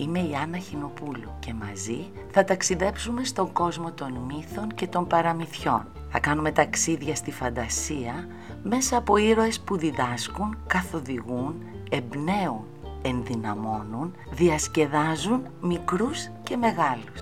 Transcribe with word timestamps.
Είμαι 0.00 0.18
η 0.18 0.34
Άννα 0.42 0.58
Χινοπούλου 0.58 1.30
και 1.38 1.54
μαζί 1.54 2.10
θα 2.30 2.44
ταξιδέψουμε 2.44 3.24
στον 3.24 3.52
κόσμο 3.52 3.92
των 3.92 4.12
μύθων 4.12 4.68
και 4.74 4.86
των 4.86 5.06
παραμυθιών. 5.06 5.86
Θα 6.10 6.20
κάνουμε 6.20 6.52
ταξίδια 6.52 7.14
στη 7.14 7.30
φαντασία 7.30 8.28
μέσα 8.62 8.96
από 8.96 9.16
ήρωες 9.16 9.60
που 9.60 9.76
διδάσκουν, 9.76 10.58
καθοδηγούν, 10.66 11.54
εμπνέουν, 11.90 12.64
ενδυναμώνουν, 13.02 14.14
διασκεδάζουν 14.30 15.46
μικρούς 15.60 16.28
και 16.42 16.56
μεγάλους. 16.56 17.20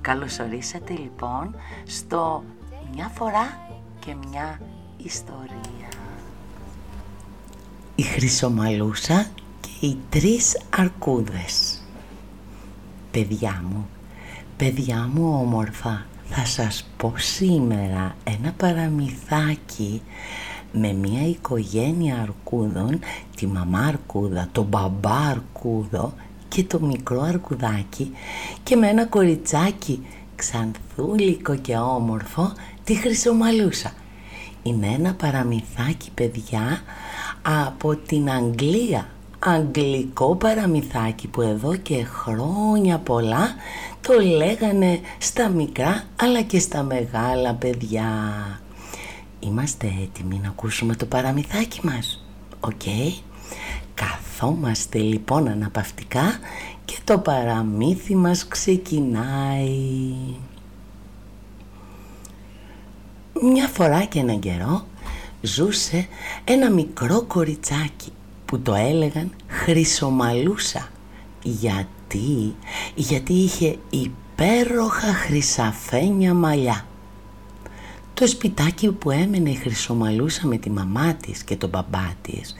Καλώς 0.00 0.38
ορίσατε 0.38 0.92
λοιπόν 0.92 1.54
στο 1.86 2.44
«Μια 2.94 3.08
φορά 3.14 3.58
και 3.98 4.14
μια 4.28 4.60
ιστορία». 4.96 5.88
Η 7.94 8.02
Χρυσομαλούσα 8.02 9.26
και 9.60 9.86
οι 9.86 9.98
τρεις 10.10 10.60
αρκούδες. 10.76 11.79
Παιδιά 13.10 13.64
μου, 13.70 13.88
παιδιά 14.56 15.10
μου 15.14 15.38
όμορφα, 15.40 16.06
θα 16.24 16.44
σας 16.44 16.88
πω 16.96 17.12
σήμερα 17.16 18.16
ένα 18.24 18.52
παραμυθάκι 18.56 20.02
με 20.72 20.92
μια 20.92 21.28
οικογένεια 21.28 22.20
αρκούδων, 22.22 22.98
τη 23.36 23.46
μαμά 23.46 23.78
αρκούδα, 23.78 24.48
τον 24.52 24.64
μπαμπά 24.64 25.28
αρκούδο 25.30 26.12
και 26.48 26.64
το 26.64 26.80
μικρό 26.80 27.22
αρκουδάκι 27.22 28.12
και 28.62 28.76
με 28.76 28.88
ένα 28.88 29.06
κοριτσάκι 29.06 30.06
ξανθούλικο 30.36 31.56
και 31.56 31.76
όμορφο, 31.76 32.52
τη 32.84 32.94
χρυσομαλούσα. 32.94 33.92
Είναι 34.62 34.86
ένα 34.86 35.14
παραμυθάκι 35.14 36.10
παιδιά 36.14 36.80
από 37.42 37.96
την 37.96 38.30
Αγγλία 38.30 39.06
αγγλικό 39.42 40.36
παραμυθάκι 40.36 41.28
που 41.28 41.42
εδώ 41.42 41.76
και 41.76 42.04
χρόνια 42.04 42.98
πολλά 42.98 43.54
το 44.00 44.12
λέγανε 44.36 45.00
στα 45.18 45.48
μικρά 45.48 46.04
αλλά 46.16 46.42
και 46.42 46.58
στα 46.58 46.82
μεγάλα 46.82 47.54
παιδιά. 47.54 48.10
Είμαστε 49.40 49.86
έτοιμοι 50.02 50.40
να 50.42 50.48
ακούσουμε 50.48 50.94
το 50.94 51.06
παραμυθάκι 51.06 51.80
μας, 51.86 52.24
οκ; 52.60 52.82
Καθόμαστε 53.94 54.98
λοιπόν 54.98 55.48
αναπαυτικά 55.48 56.38
και 56.84 56.96
το 57.04 57.18
παραμύθι 57.18 58.16
μας 58.16 58.48
ξεκινάει. 58.48 60.14
Μια 63.42 63.68
φορά 63.68 64.04
και 64.04 64.18
έναν 64.18 64.38
καιρό 64.38 64.84
ζούσε 65.40 66.06
ένα 66.44 66.70
μικρό 66.70 67.22
κοριτσάκι 67.22 68.12
που 68.50 68.60
το 68.60 68.74
έλεγαν 68.74 69.30
χρυσομαλούσα. 69.46 70.88
Γιατί, 71.42 72.54
γιατί 72.94 73.32
είχε 73.32 73.76
υπέροχα 73.90 75.12
χρυσαφένια 75.12 76.34
μαλλιά. 76.34 76.86
Το 78.14 78.26
σπιτάκι 78.26 78.92
που 78.92 79.10
έμενε 79.10 79.50
η 79.50 79.54
χρυσομαλούσα 79.54 80.46
με 80.46 80.56
τη 80.56 80.70
μαμά 80.70 81.14
της 81.14 81.42
και 81.42 81.56
τον 81.56 81.68
μπαμπά 81.68 82.12
της 82.22 82.54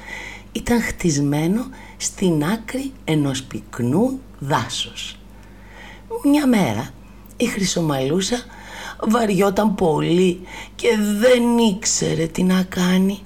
ήταν 0.53 0.83
χτισμένο 0.83 1.67
στην 1.97 2.45
άκρη 2.45 2.93
ενός 3.05 3.43
πυκνού 3.43 4.21
δάσους. 4.39 5.17
Μια 6.25 6.47
μέρα 6.47 6.91
η 7.37 7.45
χρυσομαλούσα 7.45 8.37
βαριόταν 9.09 9.75
πολύ 9.75 10.41
και 10.75 10.89
δεν 11.19 11.59
ήξερε 11.59 12.27
τι 12.27 12.43
να 12.43 12.63
κάνει. 12.63 13.19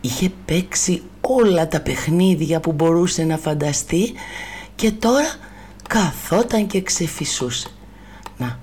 Είχε 0.00 0.32
παίξει 0.44 1.02
όλα 1.20 1.68
τα 1.68 1.80
παιχνίδια 1.80 2.60
που 2.60 2.72
μπορούσε 2.72 3.24
να 3.24 3.36
φανταστεί 3.36 4.12
και 4.74 4.90
τώρα 4.90 5.34
καθόταν 5.88 6.66
και 6.66 6.82
ξεφυσούσε. 6.82 7.68
Να, 8.38 8.58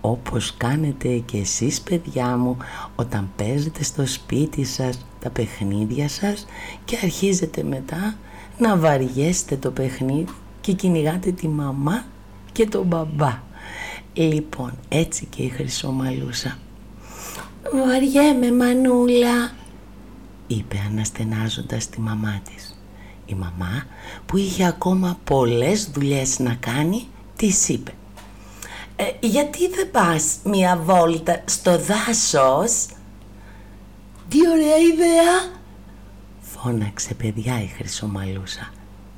όπως 0.00 0.54
κάνετε 0.56 1.08
και 1.08 1.38
εσείς 1.38 1.80
παιδιά 1.80 2.36
μου 2.36 2.56
όταν 2.96 3.30
παίζετε 3.36 3.84
στο 3.84 4.06
σπίτι 4.06 4.64
σας 4.64 5.06
τα 5.20 5.30
παιχνίδια 5.30 6.08
σας 6.08 6.46
και 6.84 6.98
αρχίζετε 7.02 7.62
μετά 7.62 8.16
να 8.58 8.76
βαριέστε 8.76 9.56
το 9.56 9.70
παιχνίδι 9.70 10.26
και 10.60 10.72
κυνηγάτε 10.72 11.30
τη 11.30 11.48
μαμά 11.48 12.04
και 12.52 12.66
τον 12.66 12.86
μπαμπά. 12.86 13.42
Λοιπόν, 14.12 14.72
έτσι 14.88 15.26
και 15.26 15.42
η 15.42 15.48
Χρυσομαλούσα. 15.48 16.58
«Βαριέμαι 17.86 18.52
μανούλα», 18.52 19.52
είπε 20.48 20.76
αναστενάζοντας 20.90 21.88
τη 21.88 22.00
μαμά 22.00 22.40
της. 22.52 22.82
Η 23.26 23.34
μαμά 23.34 23.84
που 24.26 24.36
είχε 24.36 24.66
ακόμα 24.66 25.18
πολλές 25.24 25.90
δουλειές 25.90 26.38
να 26.38 26.54
κάνει, 26.54 27.06
της 27.36 27.68
είπε 27.68 27.92
«Ε, 28.96 29.04
«Γιατί 29.20 29.68
δεν 29.68 29.90
πας 29.90 30.36
μια 30.44 30.76
βόλτα 30.76 31.42
στο 31.44 31.78
δάσος» 31.78 32.86
«Τι 34.28 34.38
ωραία 34.48 34.76
ιδέα» 34.92 35.56
φώναξε 36.40 37.14
παιδιά 37.14 37.62
η 37.62 37.66
Χρυσομαλούσα. 37.66 38.72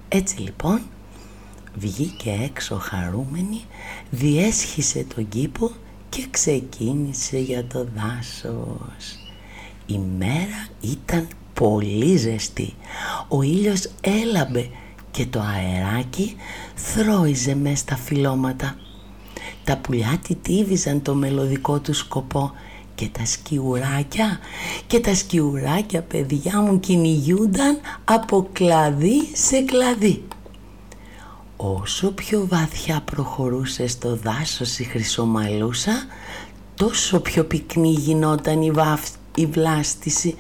Έτσι 0.09 0.41
λοιπόν 0.41 0.81
βγήκε 1.75 2.39
έξω 2.43 2.79
χαρούμενη, 2.79 3.65
διέσχισε 4.11 5.07
τον 5.15 5.29
κήπο 5.29 5.71
και 6.09 6.27
ξεκίνησε 6.31 7.39
για 7.39 7.65
το 7.65 7.87
δάσος. 7.95 9.30
Η 9.93 10.01
μέρα 10.19 10.67
ήταν 10.81 11.29
πολύ 11.55 12.17
ζεστή. 12.17 12.75
Ο 13.29 13.43
ήλιος 13.43 13.91
έλαμπε 14.01 14.69
και 15.11 15.27
το 15.27 15.41
αεράκι 15.41 16.37
θρόιζε 16.75 17.55
μες 17.55 17.79
στα 17.79 17.97
φυλώματα. 17.97 18.77
Τα 19.65 19.77
πουλιά 19.77 20.21
τύβιζαν 20.43 21.03
το 21.03 21.15
μελωδικό 21.15 21.79
του 21.79 21.95
σκοπό 21.95 22.53
και 22.95 23.09
τα 23.19 23.25
σκιουράκια 23.25 24.39
και 24.87 25.01
τα 25.01 25.15
σκιουράκια 25.15 26.03
παιδιά 26.03 26.61
μου 26.61 26.81
κυνηγούνταν 26.81 27.79
από 28.05 28.49
κλαδί 28.53 29.29
σε 29.33 29.61
κλαδί. 29.61 30.23
Όσο 31.57 32.11
πιο 32.11 32.47
βαθιά 32.47 33.03
προχωρούσε 33.05 33.87
στο 33.87 34.17
δάσος 34.17 34.79
η 34.79 34.85
χρυσομαλούσα 34.85 35.93
τόσο 36.75 37.21
πιο 37.21 37.45
πυκνή 37.45 37.91
γινόταν 37.91 38.63
η, 38.63 38.71
η 39.35 39.47
βλάστηση 39.47 40.35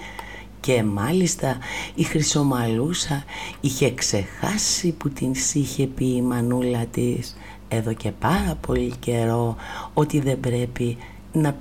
και 0.60 0.82
μάλιστα 0.82 1.58
η 1.94 2.02
χρυσομαλούσα 2.02 3.24
είχε 3.60 3.90
ξεχάσει 3.94 4.92
που 4.92 5.08
την 5.08 5.32
είχε 5.52 5.86
πει 5.86 6.04
η 6.04 6.22
μανούλα 6.22 6.86
της 6.86 7.36
εδώ 7.68 7.92
και 7.92 8.10
πάρα 8.10 8.58
πολύ 8.66 8.92
καιρό 9.00 9.56
ότι 9.94 10.20
δεν 10.20 10.40
πρέπει 10.40 10.96
να 11.32 11.56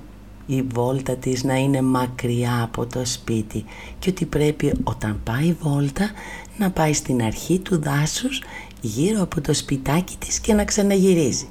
η 0.46 0.62
βόλτα 0.62 1.16
της 1.16 1.44
να 1.44 1.54
είναι 1.54 1.82
μακριά 1.82 2.62
από 2.62 2.86
το 2.86 3.04
σπίτι 3.04 3.64
και 3.98 4.10
ότι 4.10 4.24
πρέπει 4.24 4.72
όταν 4.84 5.20
πάει 5.24 5.56
βόλτα 5.60 6.10
να 6.58 6.70
πάει 6.70 6.92
στην 6.92 7.22
αρχή 7.22 7.58
του 7.58 7.80
δάσους 7.80 8.42
γύρω 8.80 9.22
από 9.22 9.40
το 9.40 9.54
σπιτάκι 9.54 10.16
της 10.18 10.40
και 10.40 10.54
να 10.54 10.64
ξαναγυρίζει. 10.64 11.48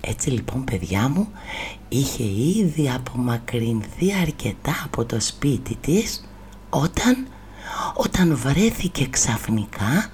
Έτσι 0.00 0.30
λοιπόν 0.30 0.64
παιδιά 0.64 1.08
μου 1.08 1.28
είχε 1.88 2.24
ήδη 2.58 2.90
απομακρυνθεί 2.90 4.12
αρκετά 4.22 4.82
από 4.84 5.04
το 5.04 5.20
σπίτι 5.20 5.76
της 5.80 6.28
όταν, 6.70 7.26
όταν 7.94 8.36
βρέθηκε 8.36 9.06
ξαφνικά 9.10 10.10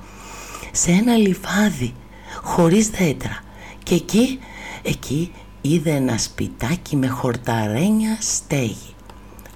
σε 0.73 0.91
ένα 0.91 1.17
λιβάδι 1.17 1.95
χωρίς 2.43 2.89
δέντρα 2.89 3.43
και 3.83 3.95
εκεί, 3.95 4.39
εκεί 4.83 5.33
είδε 5.61 5.91
ένα 5.91 6.19
σπιτάκι 6.19 6.97
με 6.97 7.07
χορταρένια 7.07 8.17
στέγη. 8.21 8.95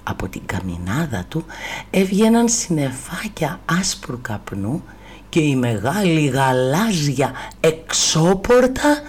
Από 0.03 0.27
την 0.27 0.41
καμινάδα 0.45 1.25
του 1.27 1.45
έβγαιναν 1.89 2.49
συνεφάκια 2.49 3.59
άσπρου 3.65 4.21
καπνού 4.21 4.83
και 5.29 5.39
η 5.39 5.55
μεγάλη 5.55 6.25
γαλάζια 6.25 7.31
εξώπορτα 7.59 9.01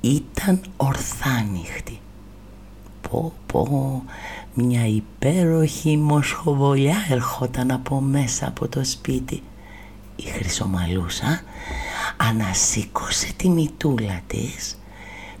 ήταν 0.00 0.60
ορθάνυχτη. 0.76 2.00
Πω 3.00 3.32
πω, 3.46 4.02
μια 4.54 4.86
υπέροχη 4.86 5.96
μοσχοβολιά 5.96 6.96
ερχόταν 7.10 7.70
από 7.70 8.00
μέσα 8.00 8.46
από 8.48 8.68
το 8.68 8.84
σπίτι. 8.84 9.42
Η 10.16 10.22
Χρυσομαλούσα 10.22 11.42
ανασήκωσε 12.16 13.32
τη 13.36 13.48
μητούλα 13.48 14.20
της, 14.26 14.78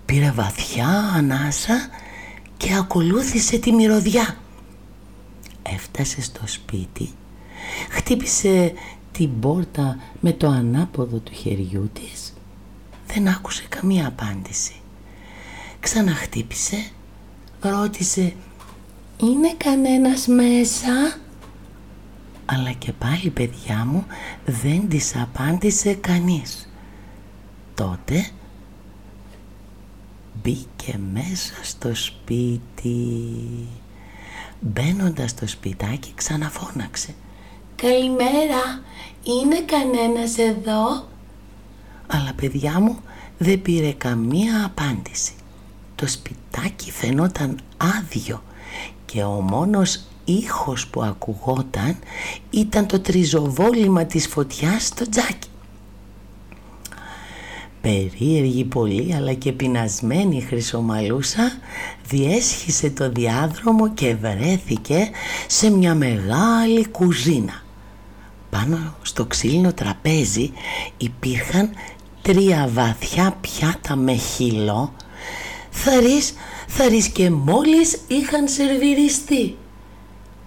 πήρε 0.04 0.30
βαθιά 0.30 0.88
ανάσα 1.16 1.88
και 2.56 2.74
ακολούθησε 2.74 3.58
τη 3.58 3.72
μυρωδιά. 3.72 4.36
Έφτασε 5.62 6.22
στο 6.22 6.46
σπίτι, 6.46 7.10
χτύπησε 7.90 8.72
την 9.12 9.40
πόρτα 9.40 9.98
με 10.20 10.32
το 10.32 10.46
ανάποδο 10.46 11.18
του 11.18 11.32
χεριού 11.32 11.90
της 11.92 12.32
δεν 13.14 13.28
άκουσε 13.28 13.64
καμία 13.68 14.06
απάντηση. 14.06 14.74
Ξαναχτύπησε, 15.80 16.90
ρώτησε 17.60 18.34
«Είναι 19.20 19.54
κανένας 19.56 20.26
μέσα» 20.26 21.18
αλλά 22.50 22.72
και 22.72 22.92
πάλι 22.92 23.30
παιδιά 23.30 23.84
μου 23.84 24.06
δεν 24.44 24.88
της 24.88 25.16
απάντησε 25.16 25.94
κανείς. 25.94 26.68
τότε 27.74 28.28
μπήκε 30.42 30.98
μέσα 31.12 31.54
στο 31.62 31.94
σπίτι. 31.94 33.26
Μπαίνοντας 34.60 35.30
στο 35.30 35.46
σπιτάκι 35.46 36.12
ξαναφώναξε. 36.14 37.14
«Καλημέρα, 37.76 38.82
είναι 39.22 39.60
κανένας 39.60 40.38
εδώ» 40.38 41.08
Αλλά 42.10 42.32
παιδιά 42.36 42.80
μου 42.80 42.98
δεν 43.38 43.62
πήρε 43.62 43.92
καμία 43.92 44.64
απάντηση. 44.64 45.32
Το 45.94 46.06
σπιτάκι 46.06 46.92
φαινόταν 46.92 47.58
άδειο 47.76 48.42
και 49.04 49.22
ο 49.22 49.40
μόνος 49.40 50.04
ήχος 50.24 50.86
που 50.86 51.02
ακουγόταν 51.02 51.96
ήταν 52.50 52.86
το 52.86 53.00
τριζοβόλημα 53.00 54.04
της 54.04 54.26
φωτιάς 54.26 54.86
στο 54.86 55.08
τζάκι. 55.08 55.48
Περίεργη 57.80 58.64
πολύ 58.64 59.14
αλλά 59.14 59.32
και 59.32 59.52
πεινασμένη 59.52 60.40
χρυσομαλούσα 60.40 61.52
διέσχισε 62.08 62.90
το 62.90 63.10
διάδρομο 63.10 63.92
και 63.92 64.14
βρέθηκε 64.14 65.10
σε 65.46 65.70
μια 65.70 65.94
μεγάλη 65.94 66.88
κουζίνα. 66.88 67.62
Πάνω 68.50 68.94
στο 69.02 69.24
ξύλινο 69.26 69.72
τραπέζι 69.72 70.52
υπήρχαν 70.96 71.70
τρία 72.32 72.68
βαθιά 72.72 73.36
πιάτα 73.40 73.96
με 73.96 74.14
χυλό 74.14 74.92
θαρείς, 75.70 76.34
θαρείς 76.66 77.08
και 77.08 77.30
μόλις 77.30 78.00
είχαν 78.06 78.48
σερβιριστεί. 78.48 79.56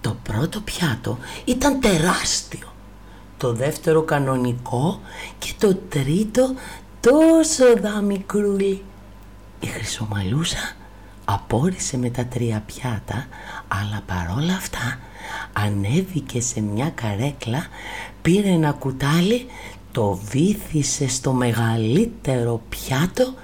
Το 0.00 0.16
πρώτο 0.22 0.60
πιάτο 0.60 1.18
ήταν 1.44 1.80
τεράστιο, 1.80 2.72
το 3.36 3.52
δεύτερο 3.52 4.02
κανονικό 4.02 5.00
και 5.38 5.52
το 5.58 5.74
τρίτο 5.74 6.54
τόσο 7.00 7.76
δα 7.80 8.00
μικρούλι. 8.00 8.82
Η 9.60 9.66
χρυσομαλούσα 9.66 10.76
απόρρισε 11.24 11.98
με 11.98 12.10
τα 12.10 12.26
τρία 12.26 12.62
πιάτα, 12.66 13.26
αλλά 13.68 14.02
παρόλα 14.06 14.54
αυτά 14.54 14.98
ανέβηκε 15.52 16.40
σε 16.40 16.60
μια 16.60 16.90
καρέκλα, 16.90 17.66
πήρε 18.22 18.48
ένα 18.48 18.72
κουτάλι, 18.72 19.46
το 19.92 20.20
βύθισε 20.30 21.08
στο 21.08 21.32
μεγαλύτερο 21.32 22.60
πιάτο 22.68 23.34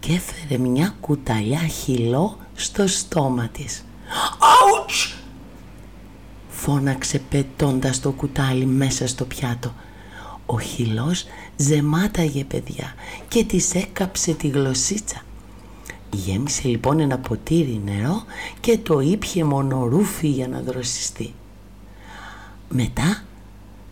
και 0.00 0.12
έφερε 0.12 0.58
μια 0.58 0.94
κουταλιά 1.00 1.58
χυλό 1.58 2.36
στο 2.54 2.86
στόμα 2.86 3.48
της. 3.48 3.84
«Αουτς!» 4.38 5.14
φώναξε 6.48 7.18
πετώντας 7.18 8.00
το 8.00 8.10
κουτάλι 8.10 8.66
μέσα 8.66 9.06
στο 9.06 9.24
πιάτο. 9.24 9.74
Ο 10.46 10.60
χυλός 10.60 11.26
ζεμάταγε 11.56 12.44
παιδιά 12.44 12.94
και 13.28 13.44
της 13.44 13.74
έκαψε 13.74 14.32
τη 14.32 14.48
γλωσσίτσα. 14.48 15.22
Γέμισε 16.12 16.68
λοιπόν 16.68 17.00
ένα 17.00 17.18
ποτήρι 17.18 17.80
νερό 17.84 18.24
και 18.60 18.78
το 18.78 19.00
ήπιε 19.00 19.44
μονορούφι 19.44 20.28
για 20.28 20.48
να 20.48 20.60
δροσιστεί. 20.60 21.34
Μετά 22.68 23.22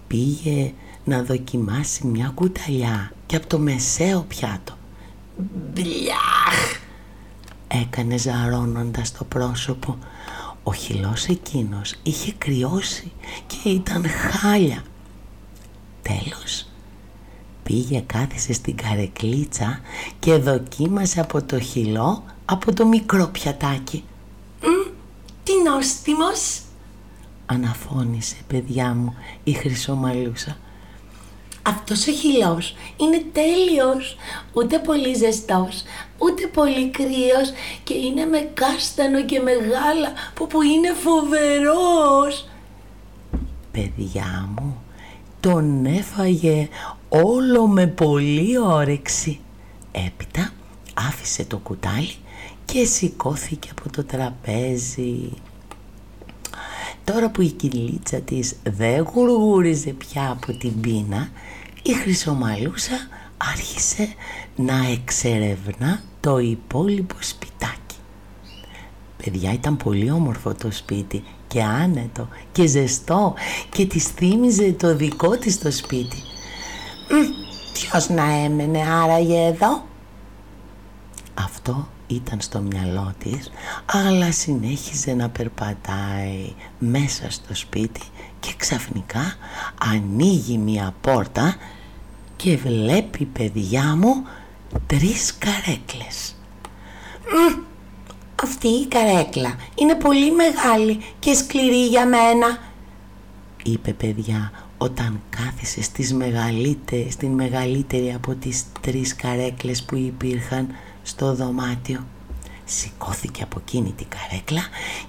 πήγε 0.06 0.72
να 1.08 1.22
δοκιμάσει 1.22 2.06
μια 2.06 2.32
κουταλιά 2.34 3.12
και 3.26 3.36
από 3.36 3.46
το 3.46 3.58
μεσαίο 3.58 4.24
πιάτο. 4.28 4.76
Μπλιάχ! 5.72 6.80
Έκανε 7.68 8.16
ζαρώνοντας 8.16 9.12
το 9.12 9.24
πρόσωπο. 9.24 9.98
Ο 10.62 10.72
χυλός 10.72 11.26
εκείνος 11.26 11.94
είχε 12.02 12.32
κρυώσει 12.38 13.12
και 13.46 13.68
ήταν 13.68 14.04
χάλια. 14.08 14.82
Τέλος 16.02 16.68
πήγε 17.68 18.00
κάθισε 18.06 18.52
στην 18.52 18.76
καρεκλίτσα 18.76 19.80
και 20.18 20.36
δοκίμασε 20.36 21.20
από 21.20 21.42
το 21.42 21.60
χυλό 21.60 22.24
από 22.44 22.74
το 22.74 22.86
μικρό 22.86 23.26
πιατάκι. 23.26 24.04
«Μ, 24.60 24.90
τι 25.44 25.52
νόστιμος» 25.70 26.60
αναφώνησε 27.46 28.36
παιδιά 28.46 28.94
μου 28.94 29.14
η 29.44 29.52
χρυσομαλούσα. 29.52 30.56
Αυτός 31.68 32.06
ο 32.06 32.12
χυλός 32.12 32.74
είναι 32.96 33.24
τέλειος, 33.32 34.16
ούτε 34.52 34.78
πολύ 34.78 35.14
ζεστός, 35.14 35.82
ούτε 36.18 36.46
πολύ 36.46 36.90
κρύος 36.90 37.52
και 37.84 37.94
είναι 37.94 38.24
με 38.24 38.50
κάστανο 38.54 39.24
και 39.24 39.40
μεγάλα 39.40 40.12
που, 40.34 40.46
που 40.46 40.62
είναι 40.62 40.92
φοβερός. 40.92 42.48
Παιδιά 43.72 44.48
μου, 44.56 44.82
τον 45.40 45.86
έφαγε 45.86 46.68
όλο 47.08 47.66
με 47.66 47.86
πολύ 47.86 48.58
όρεξη. 48.58 49.40
Έπειτα 49.92 50.52
άφησε 50.94 51.44
το 51.44 51.56
κουτάλι 51.58 52.14
και 52.64 52.84
σηκώθηκε 52.84 53.68
από 53.70 53.90
το 53.90 54.04
τραπέζι. 54.04 55.30
Τώρα 57.12 57.30
που 57.30 57.42
η 57.42 57.50
κυλίτσα 57.50 58.20
της 58.20 58.56
δεν 58.62 59.02
γουργούριζε 59.02 59.90
πια 59.90 60.30
από 60.30 60.58
την 60.58 60.80
πείνα, 60.80 61.28
η 61.82 61.92
χρυσομαλούσα 61.92 63.08
άρχισε 63.36 64.14
να 64.56 64.74
εξερευνά 64.92 66.02
το 66.20 66.38
υπόλοιπο 66.38 67.14
σπιτάκι. 67.18 67.96
Παιδιά 69.24 69.52
ήταν 69.52 69.76
πολύ 69.76 70.10
όμορφο 70.10 70.54
το 70.54 70.70
σπίτι 70.70 71.24
και 71.46 71.62
άνετο 71.62 72.28
και 72.52 72.66
ζεστό 72.66 73.34
και 73.70 73.86
της 73.86 74.04
θύμιζε 74.04 74.72
το 74.72 74.96
δικό 74.96 75.38
της 75.38 75.58
το 75.58 75.70
σπίτι. 75.70 76.22
Ποιος 77.72 78.08
να 78.08 78.24
έμενε 78.44 78.82
άραγε 78.90 79.46
εδώ; 79.46 79.84
Αυτό 81.34 81.88
ήταν 82.08 82.40
στο 82.40 82.60
μυαλό 82.60 83.12
της 83.18 83.50
αλλά 83.86 84.32
συνέχιζε 84.32 85.14
να 85.14 85.28
περπατάει 85.28 86.54
μέσα 86.78 87.30
στο 87.30 87.54
σπίτι 87.54 88.00
και 88.40 88.54
ξαφνικά 88.56 89.34
ανοίγει 89.92 90.58
μια 90.58 90.94
πόρτα 91.00 91.56
και 92.36 92.56
βλέπει 92.56 93.24
παιδιά 93.24 93.96
μου 93.96 94.24
τρεις 94.86 95.34
καρέκλες. 95.38 96.36
Αυτή 98.42 98.68
η 98.68 98.86
καρέκλα 98.86 99.56
είναι 99.74 99.94
πολύ 99.94 100.32
μεγάλη 100.32 101.00
και 101.18 101.34
σκληρή 101.34 101.86
για 101.86 102.06
μένα 102.06 102.58
είπε 103.62 103.92
παιδιά 103.92 104.52
όταν 104.78 105.20
κάθισε 105.30 105.82
στις 105.82 106.14
μεγαλύτερες, 106.14 107.12
στην 107.12 107.30
μεγαλύτερη 107.30 108.12
από 108.12 108.34
τις 108.34 108.64
τρεις 108.80 109.16
καρέκλες 109.16 109.82
που 109.82 109.96
υπήρχαν 109.96 110.68
στο 111.08 111.34
δωμάτιο. 111.34 112.06
Σηκώθηκε 112.64 113.42
από 113.42 113.58
εκείνη 113.60 113.92
την 113.92 114.06
καρέκλα 114.08 114.62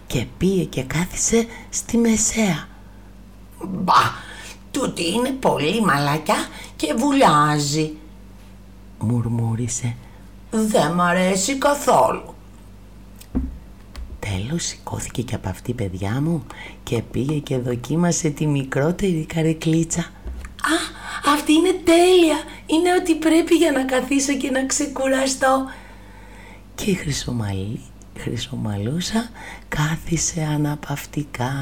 και 0.07 0.25
πήγε 0.37 0.63
και 0.63 0.83
κάθισε 0.83 1.45
στη 1.69 1.97
μεσαία. 1.97 2.67
«Μπα, 3.59 3.93
τούτη 4.71 5.11
είναι 5.11 5.29
πολύ 5.29 5.81
μαλακιά 5.81 6.47
και 6.75 6.93
βουλιάζει», 6.97 7.93
μουρμούρισε. 8.99 9.95
«Δεν 10.51 10.91
μ' 10.91 11.01
αρέσει 11.01 11.57
καθόλου». 11.57 12.33
Τέλος 14.19 14.63
σηκώθηκε 14.63 15.21
και 15.21 15.35
από 15.35 15.49
αυτή 15.49 15.73
παιδιά 15.73 16.21
μου 16.21 16.43
και 16.83 17.01
πήγε 17.11 17.39
και 17.39 17.57
δοκίμασε 17.57 18.29
τη 18.29 18.47
μικρότερη 18.47 19.25
καρεκλίτσα. 19.25 19.99
«Α, 19.99 20.77
αυτή 21.33 21.53
είναι 21.53 21.81
τέλεια! 21.83 22.37
Είναι 22.65 22.93
ότι 22.99 23.15
πρέπει 23.15 23.55
για 23.55 23.71
να 23.71 23.83
καθίσω 23.83 24.33
και 24.33 24.49
να 24.49 24.65
ξεκουραστώ!» 24.65 25.65
Και 26.79 26.91
η 26.91 26.93
χρυσομαλή, 26.93 27.81
χρυσομαλούσα 28.17 29.29
κάθισε 29.67 30.41
αναπαυτικά. 30.41 31.53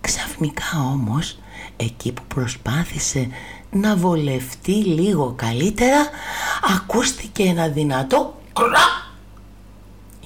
Ξαφνικά 0.00 0.80
όμως, 0.92 1.38
εκεί 1.76 2.12
που 2.12 2.22
προσπάθησε 2.28 3.28
να 3.70 3.96
βολευτεί 3.96 4.84
λίγο 4.84 5.32
καλύτερα, 5.36 6.08
ακούστηκε 6.76 7.42
ένα 7.42 7.68
δυνατό 7.68 8.40
κρακ 8.52 8.98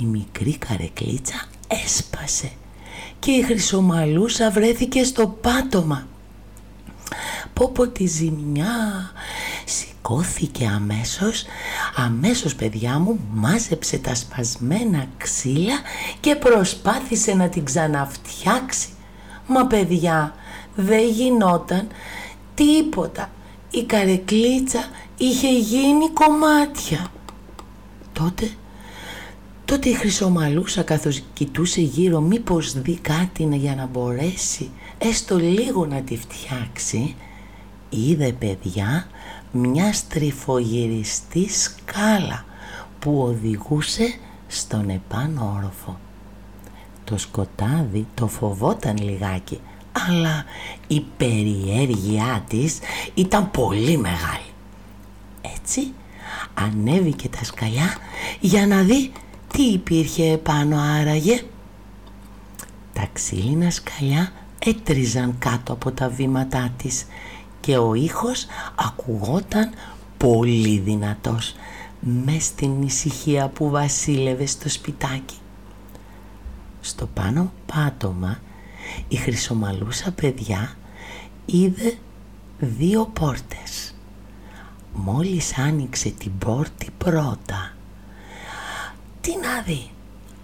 η 0.02 0.04
μικρή 0.04 0.56
καρεκλίτσα 0.56 1.44
έσπασε 1.84 2.52
και 3.18 3.30
η 3.30 3.42
χρυσομαλούσα 3.42 4.50
βρέθηκε 4.50 5.04
στο 5.04 5.26
πάτωμα. 5.26 6.06
Πόπο 7.52 7.88
τη 7.88 8.06
ζημιά 8.06 9.12
σηκώθηκε 10.02 10.66
αμέσως, 10.74 11.44
αμέσως 11.96 12.54
παιδιά 12.54 12.98
μου 12.98 13.18
μάζεψε 13.32 13.98
τα 13.98 14.14
σπασμένα 14.14 15.06
ξύλα 15.16 15.80
και 16.20 16.36
προσπάθησε 16.36 17.34
να 17.34 17.48
την 17.48 17.64
ξαναφτιάξει. 17.64 18.88
Μα 19.46 19.66
παιδιά 19.66 20.34
δεν 20.74 21.08
γινόταν 21.08 21.88
τίποτα. 22.54 23.30
Η 23.70 23.84
καρεκλίτσα 23.84 24.84
είχε 25.16 25.58
γίνει 25.58 26.10
κομμάτια. 26.10 27.06
Τότε 28.12 28.50
Τότε 29.64 29.88
η 29.88 29.92
χρυσομαλούσα 29.92 30.82
καθώς 30.82 31.22
κοιτούσε 31.32 31.80
γύρω 31.80 32.20
μήπως 32.20 32.80
δει 32.80 32.98
κάτι 33.02 33.48
για 33.52 33.74
να 33.74 33.86
μπορέσει 33.86 34.70
έστω 34.98 35.38
λίγο 35.38 35.86
να 35.86 36.00
τη 36.00 36.16
φτιάξει 36.16 37.14
είδε 37.92 38.32
παιδιά 38.32 39.06
μια 39.52 39.92
στριφογυριστή 39.92 41.48
σκάλα 41.48 42.44
που 42.98 43.22
οδηγούσε 43.22 44.14
στον 44.46 44.88
επάνω 44.88 45.54
όροφο. 45.58 45.98
Το 47.04 47.18
σκοτάδι 47.18 48.06
το 48.14 48.26
φοβόταν 48.26 48.98
λιγάκι, 48.98 49.60
αλλά 50.08 50.44
η 50.86 51.00
περιέργειά 51.16 52.44
της 52.48 52.78
ήταν 53.14 53.50
πολύ 53.50 53.96
μεγάλη. 53.96 54.52
Έτσι 55.54 55.92
ανέβηκε 56.54 57.28
τα 57.28 57.44
σκαλιά 57.44 57.96
για 58.40 58.66
να 58.66 58.82
δει 58.82 59.12
τι 59.52 59.62
υπήρχε 59.62 60.32
επάνω 60.32 60.80
άραγε. 60.80 61.42
Τα 62.92 63.08
ξύλινα 63.12 63.70
σκαλιά 63.70 64.32
έτριζαν 64.58 65.34
κάτω 65.38 65.72
από 65.72 65.90
τα 65.90 66.08
βήματά 66.08 66.74
της 66.76 67.06
και 67.62 67.76
ο 67.76 67.94
ήχος 67.94 68.46
ακουγόταν 68.74 69.70
πολύ 70.18 70.78
δυνατός 70.78 71.54
μες 72.00 72.44
στην 72.44 72.82
ησυχία 72.82 73.48
που 73.48 73.70
βασίλευε 73.70 74.46
στο 74.46 74.68
σπιτάκι. 74.68 75.36
Στο 76.80 77.06
πάνω 77.06 77.52
πάτωμα 77.66 78.38
η 79.08 79.16
χρυσομαλούσα 79.16 80.12
παιδιά 80.12 80.76
είδε 81.46 81.98
δύο 82.58 83.10
πόρτες. 83.12 83.94
Μόλις 84.92 85.58
άνοιξε 85.58 86.10
την 86.10 86.38
πόρτη 86.38 86.88
πρώτα, 86.98 87.74
τι 89.20 89.30
να 89.36 89.62
δει, 89.62 89.90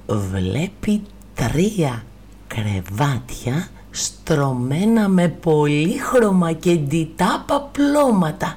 βλέπει 0.07 1.03
τρία 1.35 2.05
κρεβάτια 2.47 3.69
στρωμένα 3.99 5.09
με 5.09 5.29
πολύχρωμα 5.29 6.53
και 6.53 6.77
ντυτά 6.77 7.45
παπλώματα. 7.47 8.57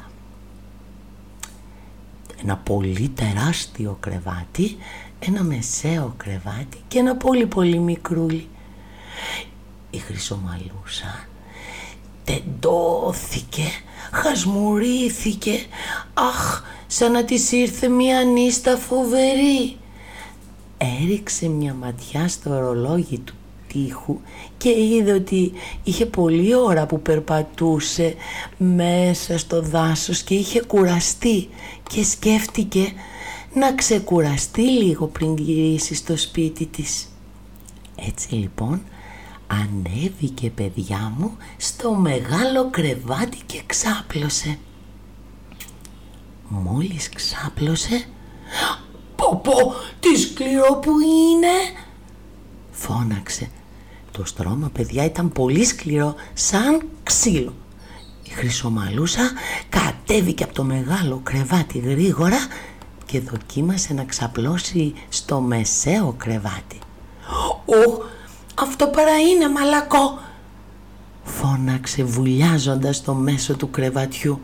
Ένα 2.43 2.57
πολύ 2.57 3.09
τεράστιο 3.09 3.97
κρεβάτι, 3.99 4.77
ένα 5.19 5.43
μεσαίο 5.43 6.13
κρεβάτι 6.17 6.77
και 6.87 6.99
ένα 6.99 7.15
πολύ 7.15 7.45
πολύ 7.45 7.79
μικρούλι. 7.79 8.47
Η 9.89 9.97
χρυσομαλούσα 9.97 11.27
τεντώθηκε, 12.23 13.67
χασμουρήθηκε, 14.11 15.65
αχ, 16.13 16.63
σαν 16.87 17.11
να 17.11 17.23
της 17.23 17.51
ήρθε 17.51 17.87
μια 17.87 18.23
νύστα 18.23 18.77
φοβερή. 18.77 19.77
Έριξε 20.77 21.47
μια 21.47 21.73
ματιά 21.73 22.27
στο 22.27 22.49
ορολόγι 22.49 23.19
του 23.19 23.33
τείχου 23.71 24.19
και 24.57 24.69
είδε 24.69 25.11
ότι 25.11 25.51
είχε 25.83 26.05
πολλή 26.05 26.55
ώρα 26.55 26.85
που 26.85 27.01
περπατούσε 27.01 28.15
μέσα 28.57 29.37
στο 29.37 29.61
δάσος 29.61 30.21
και 30.21 30.33
είχε 30.33 30.61
κουραστεί 30.61 31.49
και 31.89 32.03
σκέφτηκε 32.03 32.93
να 33.53 33.73
ξεκουραστεί 33.73 34.61
λίγο 34.61 35.07
πριν 35.07 35.37
γυρίσει 35.37 35.95
στο 35.95 36.17
σπίτι 36.17 36.65
της. 36.65 37.07
Έτσι 37.95 38.33
λοιπόν 38.33 38.81
ανέβηκε 39.47 40.49
παιδιά 40.49 41.13
μου 41.17 41.37
στο 41.57 41.93
μεγάλο 41.93 42.69
κρεβάτι 42.69 43.37
και 43.45 43.61
ξάπλωσε. 43.65 44.57
Μόλις 46.47 47.09
ξάπλωσε 47.09 48.05
«Πω 49.15 49.41
πω, 49.43 49.73
τι 49.99 50.17
σκληρό 50.17 50.79
που 50.81 50.91
είναι» 50.99 51.47
φώναξε 52.71 53.49
το 54.11 54.25
στρώμα 54.25 54.69
παιδιά 54.73 55.05
ήταν 55.05 55.31
πολύ 55.31 55.65
σκληρό 55.65 56.15
σαν 56.33 56.81
ξύλο. 57.03 57.53
Η 58.23 58.29
χρυσομαλούσα 58.29 59.31
κατέβηκε 59.69 60.43
από 60.43 60.53
το 60.53 60.63
μεγάλο 60.63 61.19
κρεβάτι 61.23 61.77
γρήγορα 61.77 62.37
και 63.05 63.19
δοκίμασε 63.19 63.93
να 63.93 64.03
ξαπλώσει 64.03 64.93
στο 65.09 65.39
μεσαίο 65.39 66.15
κρεβάτι. 66.17 66.79
«Ω, 67.65 68.03
αυτό 68.55 68.87
παρά 68.87 69.19
είναι 69.19 69.49
μαλακό!» 69.49 70.19
φώναξε 71.23 72.03
βουλιάζοντας 72.03 72.95
στο 72.95 73.13
μέσο 73.13 73.55
του 73.55 73.69
κρεβατιού. 73.69 74.41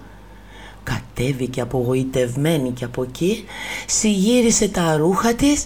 Κατέβηκε 0.83 1.61
απογοητευμένη 1.61 2.71
και 2.71 2.85
από 2.85 3.03
εκεί, 3.03 3.45
συγύρισε 3.87 4.67
τα 4.67 4.97
ρούχα 4.97 5.33
της, 5.33 5.65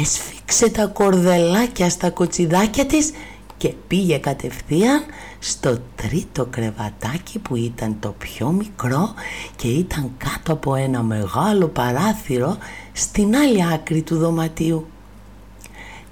έσφιξε 0.00 0.70
τα 0.70 0.86
κορδελάκια 0.86 1.90
στα 1.90 2.10
κοτσιδάκια 2.10 2.86
της 2.86 3.12
και 3.56 3.68
πήγε 3.68 4.18
κατευθείαν 4.18 5.04
στο 5.38 5.78
τρίτο 5.96 6.46
κρεβατάκι 6.46 7.38
που 7.38 7.56
ήταν 7.56 7.96
το 8.00 8.14
πιο 8.18 8.50
μικρό 8.50 9.14
και 9.56 9.68
ήταν 9.68 10.10
κάτω 10.18 10.52
από 10.52 10.74
ένα 10.74 11.02
μεγάλο 11.02 11.66
παράθυρο 11.66 12.56
στην 12.92 13.36
άλλη 13.36 13.72
άκρη 13.72 14.02
του 14.02 14.18
δωματίου. 14.18 14.86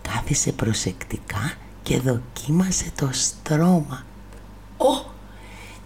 Κάθισε 0.02 0.52
προσεκτικά 0.52 1.52
και 1.82 2.00
δοκίμασε 2.00 2.84
το 2.96 3.08
στρώμα. 3.12 4.04
«Ω, 4.76 5.12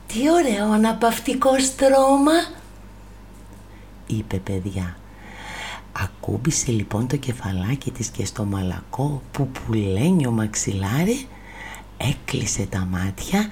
τι 0.07 0.31
ωραίο 0.31 0.73
αναπαυτικό 0.73 1.59
στρώμα!» 1.59 2.33
είπε 4.07 4.37
παιδιά 4.37 4.98
Ακούμπησε 6.03 6.71
λοιπόν 6.73 7.07
το 7.07 7.17
κεφαλάκι 7.17 7.91
της 7.91 8.09
και 8.09 8.25
στο 8.25 8.45
μαλακό 8.45 9.23
που 9.33 9.49
πουλένει 9.49 10.27
ο 10.27 10.31
μαξιλάρι 10.31 11.27
έκλεισε 11.97 12.67
τα 12.67 12.79
μάτια 12.91 13.49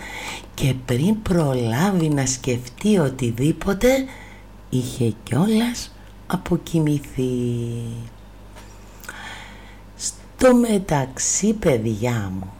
και 0.54 0.74
πριν 0.84 1.22
προλάβει 1.22 2.08
να 2.08 2.26
σκεφτεί 2.26 2.98
οτιδήποτε 2.98 3.88
είχε 4.70 5.14
κιόλας 5.22 5.94
αποκοιμηθεί. 6.26 7.32
Στο 9.96 10.54
μεταξύ 10.54 11.52
παιδιά 11.52 12.32
μου, 12.34 12.52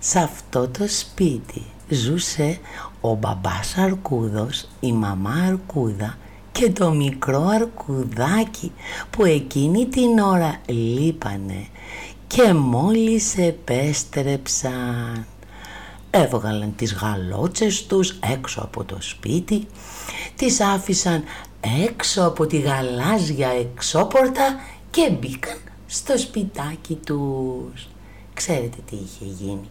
σε 0.00 0.18
αυτό 0.18 0.68
το 0.68 0.88
σπίτι 0.88 1.62
ζούσε 1.88 2.58
ο 3.00 3.14
μπαμπάς 3.14 3.76
Αρκούδος, 3.76 4.68
η 4.80 4.92
μαμά 4.92 5.32
Αρκούδα 5.46 6.18
και 6.58 6.70
το 6.70 6.90
μικρό 6.90 7.46
αρκουδάκι 7.46 8.72
που 9.10 9.24
εκείνη 9.24 9.86
την 9.86 10.18
ώρα 10.18 10.60
λείπανε 10.66 11.66
και 12.26 12.52
μόλις 12.54 13.38
επέστρεψαν 13.38 15.26
έβγαλαν 16.10 16.74
τις 16.76 16.94
γαλότσες 16.94 17.86
τους 17.86 18.18
έξω 18.32 18.60
από 18.60 18.84
το 18.84 18.96
σπίτι 19.00 19.66
τις 20.36 20.60
άφησαν 20.60 21.24
έξω 21.88 22.22
από 22.24 22.46
τη 22.46 22.58
γαλάζια 22.58 23.48
εξώπορτα 23.48 24.60
και 24.90 25.10
μπήκαν 25.10 25.58
στο 25.86 26.18
σπιτάκι 26.18 26.94
τους. 26.94 27.88
Ξέρετε 28.34 28.76
τι 28.90 28.96
είχε 28.96 29.24
γίνει. 29.24 29.68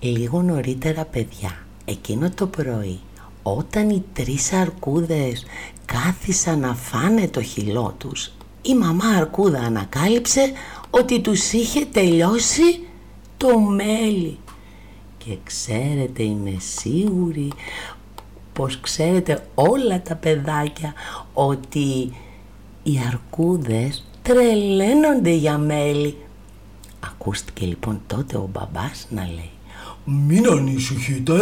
Λίγο 0.00 0.42
νωρίτερα 0.42 1.04
παιδιά, 1.04 1.66
εκείνο 1.84 2.30
το 2.30 2.46
πρωί 2.46 3.00
όταν 3.42 3.90
οι 3.90 4.04
τρεις 4.12 4.52
αρκούδες 4.52 5.46
κάθισαν 5.84 6.58
να 6.58 6.74
φάνε 6.74 7.28
το 7.28 7.42
χυλό 7.42 7.94
τους, 7.98 8.32
η 8.62 8.74
μαμά 8.74 9.04
αρκούδα 9.04 9.58
ανακάλυψε 9.58 10.52
ότι 10.90 11.20
τους 11.20 11.52
είχε 11.52 11.84
τελειώσει 11.84 12.80
το 13.36 13.58
μέλι. 13.58 14.38
Και 15.18 15.36
ξέρετε 15.44 16.22
είναι 16.22 16.56
σίγουροι 16.58 17.52
πως 18.52 18.80
ξέρετε 18.80 19.46
όλα 19.54 20.02
τα 20.02 20.14
παιδάκια 20.14 20.92
ότι 21.32 22.12
οι 22.82 23.00
αρκούδες 23.08 24.04
τρελαίνονται 24.22 25.30
για 25.30 25.58
μέλι. 25.58 26.16
Ακούστηκε 27.00 27.66
λοιπόν 27.66 28.00
τότε 28.06 28.36
ο 28.36 28.48
μπαμπάς 28.52 29.06
να 29.10 29.24
λέει 29.24 29.50
«Μην 30.04 30.48
ανησυχείτε, 30.48 31.34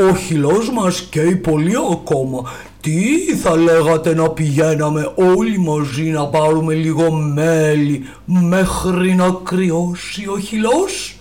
ο 0.00 0.14
χυλός 0.14 0.70
μας 0.70 1.00
καίει 1.00 1.36
πολύ 1.36 1.74
ακόμα. 1.92 2.50
Τι 2.80 3.34
θα 3.36 3.56
λέγατε 3.56 4.14
να 4.14 4.30
πηγαίναμε 4.30 5.12
όλοι 5.16 5.58
μαζί 5.58 6.02
να 6.02 6.26
πάρουμε 6.26 6.74
λίγο 6.74 7.10
μέλι 7.12 8.04
μέχρι 8.24 9.14
να 9.14 9.40
κρυώσει 9.42 10.28
ο 10.28 10.38
χυλός. 10.38 11.18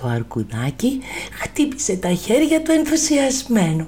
Το 0.00 0.08
αρκουδάκι 0.08 1.00
χτύπησε 1.40 1.96
τα 1.96 2.12
χέρια 2.12 2.62
του 2.62 2.70
ενθουσιασμένο. 2.70 3.86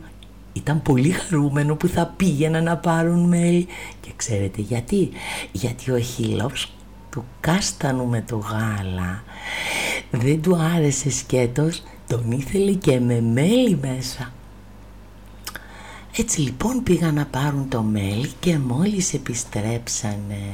Ήταν 0.52 0.82
πολύ 0.82 1.10
χαρούμενο 1.10 1.74
που 1.74 1.88
θα 1.88 2.14
πήγαινα 2.16 2.60
να 2.60 2.76
πάρουν 2.76 3.28
μέλι. 3.28 3.66
Και 4.00 4.10
ξέρετε 4.16 4.60
γιατί; 4.60 5.10
Γιατί 5.52 5.90
ο 5.90 5.98
χυλός 5.98 6.72
του 7.10 7.24
κάστανου 7.40 8.06
με 8.06 8.24
το 8.26 8.36
γάλα 8.36 9.22
δεν 10.10 10.42
του 10.42 10.56
άρεσε 10.56 11.10
σκέτος 11.10 11.82
τον 12.06 12.30
ήθελε 12.30 12.72
και 12.72 13.00
με 13.00 13.20
μέλι 13.20 13.78
μέσα. 13.82 14.32
Έτσι 16.16 16.40
λοιπόν 16.40 16.82
πήγαν 16.82 17.14
να 17.14 17.26
πάρουν 17.26 17.68
το 17.68 17.82
μέλι 17.82 18.32
και 18.40 18.58
μόλις 18.58 19.14
επιστρέψανε. 19.14 20.52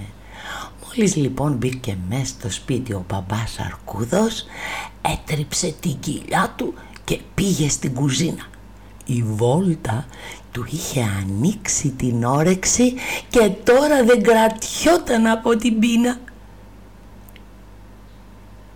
Μόλις 0.86 1.16
λοιπόν 1.16 1.52
μπήκε 1.52 1.96
μέσα 2.08 2.24
στο 2.24 2.50
σπίτι 2.50 2.92
ο 2.92 3.04
μπαμπάς 3.08 3.58
Αρκούδος 3.58 4.44
έτριψε 5.02 5.74
την 5.80 5.98
κοιλιά 6.00 6.54
του 6.56 6.74
και 7.04 7.20
πήγε 7.34 7.68
στην 7.68 7.94
κουζίνα. 7.94 8.46
Η 9.06 9.22
βόλτα 9.22 10.06
του 10.52 10.66
είχε 10.70 11.02
ανοίξει 11.20 11.90
την 11.90 12.24
όρεξη 12.24 12.94
και 13.28 13.50
τώρα 13.64 14.04
δεν 14.04 14.22
κρατιόταν 14.22 15.26
από 15.26 15.56
την 15.56 15.78
πείνα. 15.78 16.18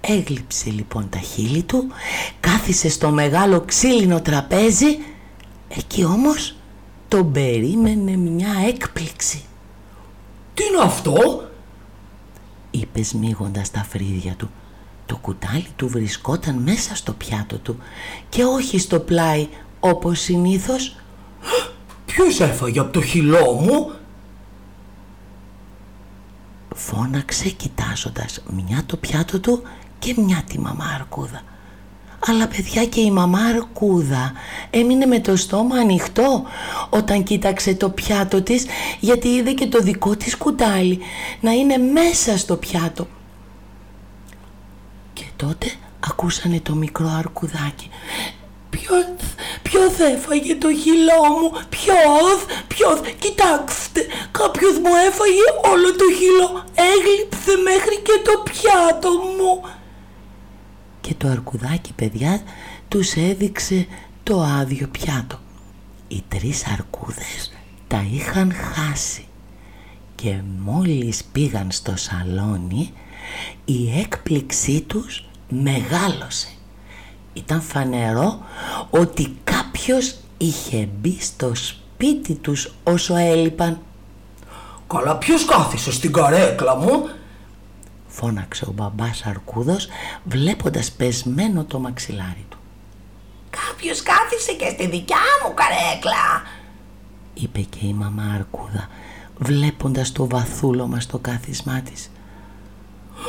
Έγλειψε 0.08 0.70
λοιπόν 0.70 1.08
τα 1.08 1.18
χείλη 1.18 1.62
του, 1.62 1.86
κάθισε 2.40 2.88
στο 2.88 3.10
μεγάλο 3.10 3.60
ξύλινο 3.60 4.20
τραπέζι, 4.20 4.98
εκεί 5.68 6.04
όμως 6.04 6.56
τον 7.08 7.32
περίμενε 7.32 8.16
μια 8.16 8.48
έκπληξη. 8.66 9.42
«Τι 10.54 10.64
είναι 10.64 10.82
αυτό» 10.82 11.44
είπες 12.70 13.08
σμίγοντας 13.08 13.70
τα 13.70 13.84
φρύδια 13.84 14.34
του. 14.34 14.50
Το 15.06 15.16
κουτάλι 15.16 15.66
του 15.76 15.88
βρισκόταν 15.88 16.54
μέσα 16.54 16.94
στο 16.94 17.12
πιάτο 17.12 17.58
του 17.58 17.78
και 18.28 18.44
όχι 18.44 18.78
στο 18.78 19.00
πλάι 19.00 19.48
όπως 19.80 20.20
συνήθως. 20.20 20.96
«Ποιος 22.06 22.40
έφαγε 22.40 22.80
από 22.80 22.92
το 22.92 23.02
χυλό 23.02 23.52
μου» 23.52 23.90
φώναξε 26.74 27.48
κοιτάζοντας 27.48 28.42
μια 28.50 28.82
το 28.86 28.96
πιάτο 28.96 29.40
του 29.40 29.62
και 29.98 30.14
μια 30.16 30.42
τη 30.48 30.58
μαμά 30.60 30.84
Αρκούδα. 30.94 31.42
Αλλά 32.26 32.48
παιδιά 32.48 32.84
και 32.86 33.00
η 33.00 33.10
μαμά 33.10 33.38
Αρκούδα 33.38 34.32
έμεινε 34.70 35.06
με 35.06 35.20
το 35.20 35.36
στόμα 35.36 35.76
ανοιχτό 35.76 36.44
όταν 36.90 37.22
κοίταξε 37.22 37.74
το 37.74 37.90
πιάτο 37.90 38.42
της 38.42 38.66
γιατί 39.00 39.28
είδε 39.28 39.52
και 39.52 39.66
το 39.66 39.78
δικό 39.78 40.16
της 40.16 40.36
κουτάλι 40.36 41.00
να 41.40 41.50
είναι 41.50 41.76
μέσα 41.76 42.38
στο 42.38 42.56
πιάτο. 42.56 43.06
Και 45.12 45.24
τότε 45.36 45.66
ακούσανε 46.08 46.60
το 46.60 46.74
μικρό 46.74 47.08
αρκουδάκι. 47.18 47.90
Ποιος, 48.70 49.04
ποιος 49.62 49.98
έφαγε 49.98 50.54
το 50.54 50.68
χυλό 50.74 51.22
μου, 51.40 51.50
ποιος, 51.68 52.38
ποιος, 52.68 53.00
κοιτάξτε, 53.18 54.06
κάποιος 54.30 54.78
μου 54.78 54.94
έφαγε 55.08 55.46
όλο 55.72 55.88
το 55.96 56.06
χυλό, 56.18 56.64
έγλειψε 56.90 57.52
μέχρι 57.70 57.96
και 58.02 58.20
το 58.24 58.42
πιάτο 58.50 59.10
μου 59.10 59.62
και 61.06 61.14
το 61.14 61.28
αρκουδάκι 61.28 61.92
παιδιά 61.92 62.40
τους 62.88 63.14
έδειξε 63.14 63.86
το 64.22 64.42
άδειο 64.42 64.88
πιάτο. 64.88 65.38
Οι 66.08 66.22
τρεις 66.28 66.66
αρκούδες 66.66 67.52
τα 67.88 68.06
είχαν 68.10 68.52
χάσει 68.52 69.24
και 70.14 70.40
μόλις 70.64 71.24
πήγαν 71.24 71.70
στο 71.70 71.96
σαλόνι 71.96 72.92
η 73.64 73.98
έκπληξή 74.00 74.80
τους 74.80 75.24
μεγάλωσε. 75.48 76.48
Ήταν 77.32 77.60
φανερό 77.60 78.40
ότι 78.90 79.36
κάποιος 79.44 80.16
είχε 80.36 80.88
μπει 81.00 81.16
στο 81.20 81.54
σπίτι 81.54 82.34
τους 82.34 82.74
όσο 82.84 83.16
έλειπαν. 83.16 83.78
«Καλά 84.86 85.16
ποιος 85.16 85.44
κάθισε 85.44 85.92
στην 85.92 86.12
καρέκλα 86.12 86.76
μου» 86.76 87.08
φώναξε 88.16 88.64
ο 88.64 88.72
μπαμπάς 88.72 89.22
Αρκούδος 89.26 89.88
βλέποντας 90.24 90.92
πεσμένο 90.92 91.64
το 91.64 91.78
μαξιλάρι 91.78 92.46
του. 92.48 92.58
«Κάποιος 93.50 94.02
κάθισε 94.02 94.52
και 94.52 94.68
στη 94.68 94.86
δικιά 94.88 95.26
μου 95.44 95.54
καρέκλα» 95.54 96.42
είπε 97.34 97.60
και 97.60 97.86
η 97.86 97.92
μαμά 97.92 98.32
Αρκούδα 98.34 98.88
βλέποντας 99.38 100.12
το 100.12 100.28
βαθούλωμα 100.28 101.00
στο 101.00 101.18
κάθισμά 101.18 101.80
της. 101.80 102.10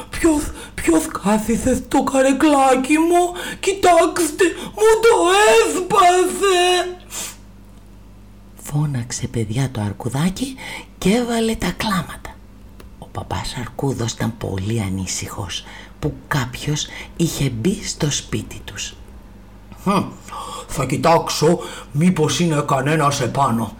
Ποιος, 0.09 0.51
ποιος 0.75 1.07
κάθισε 1.23 1.75
στο 1.75 2.03
καρεκλάκι 2.03 2.97
μου, 2.97 3.23
κοιτάξτε, 3.59 4.45
μου 4.75 4.89
το 5.03 5.13
έσπασε. 5.53 6.97
Φώναξε 8.55 9.27
παιδιά 9.27 9.69
το 9.71 9.81
αρκουδάκι 9.81 10.55
και 10.97 11.13
έβαλε 11.13 11.55
τα 11.55 11.71
κλάματα 11.77 12.36
παπάς 13.17 13.55
Αρκούδος 13.59 14.11
ήταν 14.11 14.37
πολύ 14.37 14.81
ανήσυχος 14.81 15.65
που 15.99 16.13
κάποιος 16.27 16.87
είχε 17.17 17.49
μπει 17.49 17.83
στο 17.83 18.11
σπίτι 18.11 18.61
τους. 18.65 18.95
θα 20.67 20.85
κοιτάξω 20.85 21.59
μήπως 21.91 22.39
είναι 22.39 22.63
κανένας 22.67 23.21
επάνω. 23.21 23.75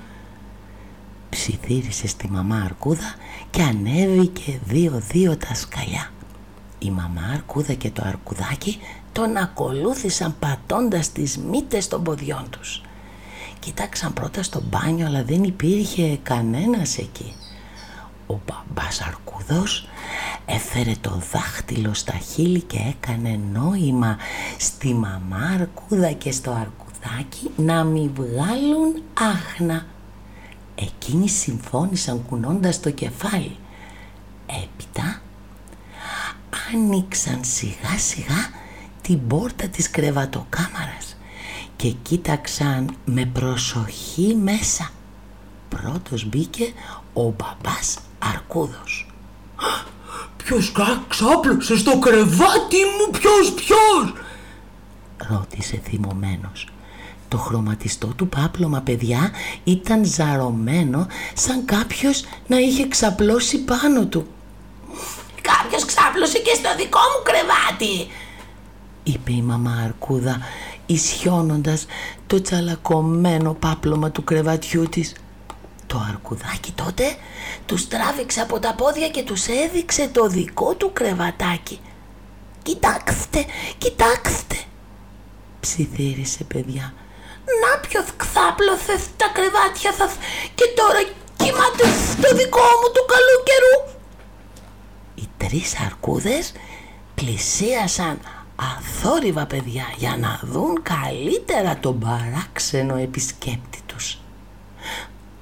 Ψιθύρισε 1.30 2.08
στη 2.08 2.30
μαμά 2.30 2.62
Αρκούδα 2.66 3.16
και 3.50 3.62
ανέβηκε 3.62 4.60
δύο-δύο 4.66 5.38
τα 5.38 5.54
σκαλιά. 5.54 6.12
Η 6.80 6.92
μαμά 6.92 7.22
Αρκούδα 7.34 7.74
και 7.74 7.90
το 7.90 8.04
Αρκουδάκι 8.06 8.80
τον 9.12 9.38
ακολούθησαν 9.38 10.36
πατώντας 10.40 11.12
τις 11.12 11.38
μύτες 11.38 11.88
των 11.88 12.04
ποδιών 12.04 12.46
τους. 12.50 12.82
Κοίταξαν 13.60 14.14
πρώτα 14.14 14.44
στο 14.44 14.62
μπάνιο 14.70 15.06
αλλά 15.06 15.24
δεν 15.24 15.44
υπήρχε 15.44 16.20
κανένας 16.24 16.98
εκεί. 16.98 17.34
Ο 18.28 18.40
μπαμπάς 18.46 19.02
Αρκούδος 19.02 19.88
έφερε 20.46 20.94
το 21.02 21.22
δάχτυλο 21.32 21.94
στα 21.94 22.14
χείλη 22.14 22.62
και 22.62 22.78
έκανε 22.90 23.40
νόημα 23.54 24.18
στη 24.58 24.94
μαμά 24.94 25.60
Αρκούδα 25.60 26.12
και 26.12 26.32
στο 26.32 26.52
Αρκουδάκι 26.52 27.52
να 27.56 27.84
μην 27.84 28.12
βγάλουν 28.16 29.02
άχνα. 29.14 29.86
Εκείνοι 30.76 31.30
συμφώνησαν 31.30 32.26
κουνώντας 32.26 32.80
το 32.80 32.92
κεφάλι. 32.92 33.58
Έπειτα 34.46 35.22
άνοιξαν 36.74 37.40
σιγά 37.44 37.98
σιγά 37.98 38.50
την 39.02 39.28
πόρτα 39.28 39.68
της 39.68 39.90
κρεβατοκάμαρας 39.90 41.18
και 41.76 41.90
κοίταξαν 41.90 42.96
με 43.06 43.26
προσοχή 43.26 44.36
μέσα. 44.36 44.90
Πρώτος 45.70 46.26
μπήκε 46.26 46.74
ο 47.14 47.24
μπαμπάς 47.24 47.98
Αρκούδος. 48.34 49.08
Ποιος 50.38 50.72
ξάπλωσε 51.08 51.78
στο 51.78 52.00
κρεβάτι 52.00 52.78
μου, 52.78 53.12
ποιος, 53.12 53.52
ποιος, 53.52 54.14
ρώτησε 55.18 55.82
θυμωμένος. 55.84 56.68
Το 57.28 57.38
χρωματιστό 57.38 58.08
του 58.08 58.28
πάπλωμα 58.28 58.82
παιδιά 58.82 59.32
ήταν 59.64 60.06
ζαρωμένο 60.06 61.08
σαν 61.34 61.66
κάποιος 61.66 62.24
να 62.48 62.58
είχε 62.58 62.88
ξαπλώσει 62.88 63.58
πάνω 63.58 64.06
του. 64.06 64.28
«Κάποιος 65.42 65.86
ξάπλωσε 65.86 66.38
και 66.38 66.54
στο 66.54 66.76
δικό 66.78 67.00
μου 67.00 67.24
κρεβάτι», 67.24 68.08
είπε 69.04 69.32
η 69.32 69.42
μαμά 69.42 69.82
Αρκούδα 69.86 70.40
ισιώνοντας 70.86 71.86
το 72.28 72.42
τσαλακωμένο 72.42 73.54
πάπλωμα 73.54 74.12
του 74.12 74.24
κρεβατιού 74.24 74.84
της. 74.84 75.14
Το 75.88 76.06
αρκουδάκι 76.10 76.72
τότε 76.72 77.16
τους 77.66 77.88
τράβηξε 77.88 78.42
από 78.42 78.60
τα 78.60 78.74
πόδια 78.74 79.10
και 79.10 79.24
τους 79.24 79.48
έδειξε 79.48 80.08
το 80.08 80.28
δικό 80.28 80.76
του 80.76 80.94
κρεβατάκι. 80.94 81.80
«Κοιτάξτε, 82.64 83.46
κοιτάξτε», 83.78 84.56
ψιθύρισε 85.60 86.44
παιδιά. 86.44 86.94
«Να 87.62 87.88
ποιος 87.88 88.06
ξάπλωσε 88.18 88.96
τα 89.18 89.28
κρεβάτια 89.34 89.92
σας 89.92 90.14
και 90.56 90.66
τώρα 90.76 91.02
κοιμάται 91.38 91.86
στο 92.12 92.36
δικό 92.36 92.68
μου 92.80 92.90
του 92.94 93.06
καλού 93.12 93.38
καιρού». 93.48 93.76
Οι 95.16 95.28
τρεις 95.38 95.80
αρκούδες 95.86 96.52
πλησίασαν 97.16 98.20
αθόρυβα 98.56 99.46
παιδιά 99.46 99.86
για 99.98 100.18
να 100.20 100.40
δουν 100.44 100.82
καλύτερα 100.82 101.78
τον 101.80 102.00
παράξενο 102.00 102.96
επισκέπτη 102.96 103.80
τους. 103.86 103.87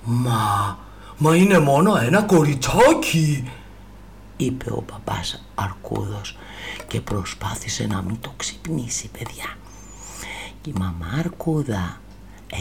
«Μα, 0.05 0.77
μα 1.17 1.35
είναι 1.35 1.59
μόνο 1.59 1.95
ένα 1.95 2.21
κοριτσάκι» 2.21 3.49
είπε 4.37 4.71
ο 4.71 4.81
παπάς 4.81 5.45
Αρκούδος 5.55 6.37
και 6.87 7.01
προσπάθησε 7.01 7.87
να 7.87 8.01
μην 8.01 8.17
το 8.21 8.33
ξυπνήσει 8.37 9.09
παιδιά. 9.17 9.57
Και 10.61 10.69
η 10.69 10.73
μαμά 10.79 11.19
Αρκούδα 11.19 11.99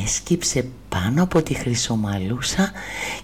έσκυψε 0.03 0.69
πάνω 0.89 1.23
από 1.23 1.43
τη 1.43 1.55
χρυσομαλούσα 1.55 2.73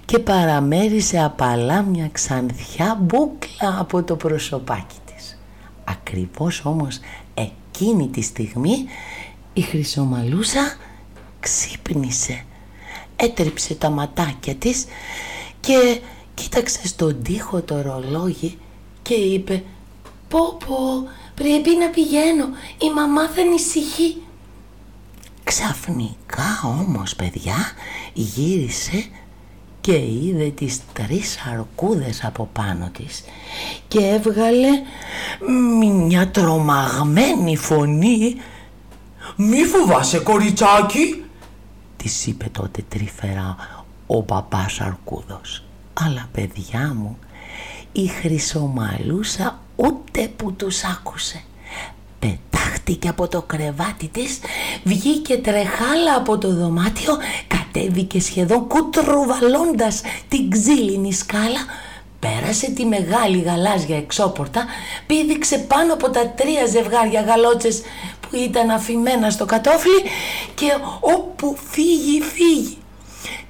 και 0.05 0.19
παραμέρισε 0.19 1.23
απαλά 1.23 1.83
μια 1.83 2.09
ξανθιά 2.13 2.99
μπούκλα 3.01 3.79
από 3.79 4.03
το 4.03 4.17
προσωπάκι 4.17 4.97
της. 5.15 5.39
Ακριβώς 5.85 6.65
όμως 6.65 7.01
εκείνη 7.35 8.09
τη 8.09 8.23
στιγμή 8.23 8.85
η 9.53 9.61
χρυσομαλούσα 9.61 10.77
ξύπνησε 11.41 12.45
έτριψε 13.21 13.75
τα 13.75 13.91
ματάκια 13.91 14.55
της 14.55 14.85
και 15.61 16.01
κοίταξε 16.35 16.87
στον 16.87 17.23
τοίχο 17.23 17.61
το 17.61 17.81
ρολόγι 17.83 18.59
και 19.03 19.15
είπε 19.15 19.63
«Πω 20.29 20.57
πω, 20.67 20.77
πρέπει 21.35 21.77
να 21.81 21.89
πηγαίνω, 21.89 22.45
η 22.79 22.91
μαμά 22.95 23.29
θα 23.29 23.43
ανησυχεί». 23.43 24.17
Ξαφνικά 25.45 26.61
όμως 26.65 27.17
παιδιά 27.17 27.57
γύρισε 28.13 29.07
και 29.81 29.97
είδε 29.97 30.51
τις 30.51 30.81
τρεις 30.93 31.39
αρκούδες 31.53 32.25
από 32.25 32.49
πάνω 32.53 32.91
της 32.97 33.25
και 33.89 33.99
έβγαλε 33.99 34.69
μια 36.07 36.31
τρομαγμένη 36.31 37.57
φωνή 37.57 38.37
Μη 39.37 39.65
φοβάσαι 39.65 40.19
κοριτσάκι 40.19 41.25
Της 42.03 42.27
είπε 42.27 42.49
τότε 42.53 42.85
τρυφερά 42.89 43.57
ο 44.07 44.21
μπαμπάς 44.21 44.81
Αρκούδος. 44.81 45.65
Αλλά 45.93 46.29
παιδιά 46.33 46.95
μου 46.95 47.19
η 47.93 48.07
χρυσομαλούσα 48.07 49.59
ούτε 49.77 50.29
που 50.37 50.53
τους 50.53 50.85
άκουσε. 50.85 51.43
Πετάχτηκε 52.19 53.09
από 53.09 53.29
το 53.29 53.43
κρεβάτι 53.43 54.09
της, 54.09 54.39
βγήκε 54.85 55.37
τρεχάλα 55.37 56.15
από 56.17 56.39
το 56.39 56.55
δωμάτιο, 56.55 57.17
κατέβηκε 57.47 58.21
σχεδόν 58.21 58.67
κουτρουβαλώντας 58.69 60.01
την 60.29 60.51
ξύλινη 60.51 61.13
σκάλα 61.13 61.61
Πέρασε 62.21 62.71
τη 62.71 62.85
μεγάλη 62.85 63.41
γαλάζια 63.41 63.97
εξώπορτα, 63.97 64.65
πήδηξε 65.07 65.59
πάνω 65.59 65.93
από 65.93 66.11
τα 66.11 66.29
τρία 66.29 66.67
ζευγάρια 66.67 67.21
γαλότσες 67.21 67.83
που 68.21 68.37
ήταν 68.37 68.71
αφημένα 68.71 69.31
στο 69.31 69.45
κατόφλι 69.45 70.03
και 70.55 70.67
όπου 71.01 71.57
φύγει 71.71 72.21
φύγει. 72.21 72.77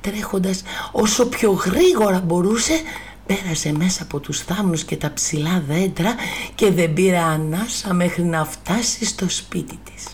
Τρέχοντας 0.01 0.63
όσο 0.93 1.27
πιο 1.27 1.51
γρήγορα 1.51 2.21
μπορούσε, 2.21 2.81
πέρασε 3.27 3.73
μέσα 3.73 4.03
από 4.03 4.21
τους 4.21 4.41
θάμνους 4.41 4.85
και 4.85 4.97
τα 4.97 5.13
ψηλά 5.13 5.63
δέντρα 5.69 6.15
και 6.55 6.71
δεν 6.71 6.93
πήρε 6.93 7.19
ανάσα 7.19 7.95
μέχρι 7.95 8.23
να 8.23 8.45
φτάσει 8.45 9.05
στο 9.05 9.29
σπίτι 9.29 9.79
της. 9.85 10.05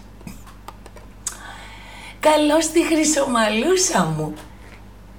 «Καλώς 2.21 2.67
τη 2.67 2.85
χρυσομαλούσα 2.85 4.15
μου», 4.17 4.35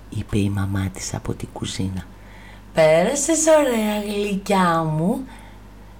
είπε 0.09 0.37
η 0.37 0.49
μαμά 0.49 0.89
της 0.93 1.13
από 1.13 1.33
την 1.33 1.47
κουζίνα. 1.53 2.05
«Πέρασες 2.77 3.45
ωραία 3.59 4.01
γλυκιά 4.01 4.83
μου». 4.83 5.25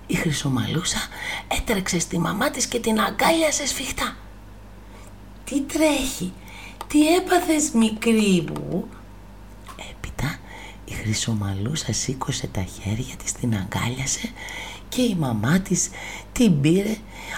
Η 0.08 0.16
χρυσομαλούσα 0.16 0.98
έτρεξε 1.48 2.00
στη 2.00 2.20
μαμά 2.20 2.50
της 2.50 2.66
και 2.66 2.80
την 2.80 3.00
αγκάλιασε 3.00 3.68
σφιχτά. 3.68 4.16
«Τι 5.44 5.62
τρέχει, 5.62 6.34
τι 6.88 7.16
έπαθες 7.16 7.72
μικρή 7.72 8.46
μου» 8.54 8.88
Έπειτα 9.92 10.38
η 10.86 10.92
χρυσομαλούσα 10.92 11.94
σήκωσε 11.94 12.48
τα 12.48 12.64
χέρια 12.64 13.16
της, 13.24 13.32
την 13.32 13.56
αγκάλιασε 13.56 14.30
και 14.90 15.02
η 15.02 15.16
μαμά 15.20 15.60
της 15.60 15.90
την 16.32 16.62
πήρε 16.62 16.96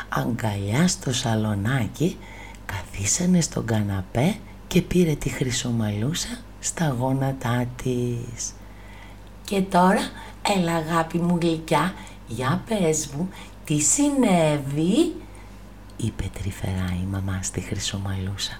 αγκαλιά 0.09 0.87
στο 0.87 1.13
σαλονάκι, 1.13 2.17
καθίσανε 2.65 3.41
στον 3.41 3.65
καναπέ 3.65 4.35
και 4.67 4.81
πήρε 4.81 5.15
τη 5.15 5.29
χρυσομαλούσα 5.29 6.39
στα 6.59 6.95
γόνατά 6.99 7.65
της. 7.83 8.53
Και 9.49 9.61
τώρα, 9.61 10.09
έλα 10.57 10.73
αγάπη 10.75 11.17
μου 11.17 11.37
γλυκιά, 11.41 11.93
για 12.27 12.63
πες 12.67 13.07
μου, 13.07 13.29
τι 13.65 13.79
συνέβη, 13.79 15.15
είπε 15.97 16.23
τρυφερά 16.41 16.97
η 17.01 17.05
μαμά 17.11 17.39
στη 17.41 17.59
Χρυσομαλούσα. 17.59 18.59